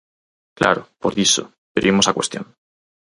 [0.59, 1.43] Claro, por iso,
[1.73, 2.45] pero imos á cuestión.